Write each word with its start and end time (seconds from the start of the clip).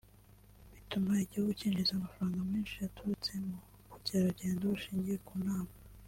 bituma 0.73 1.11
igihugu 1.25 1.51
cyinjiza 1.59 1.91
amafaranga 1.95 2.39
menshi 2.51 2.75
aturutse 2.87 3.31
mu 3.45 3.57
bukerarugendo 3.91 4.63
bushingiye 4.73 5.17
ku 5.27 5.35
nama 5.45 5.71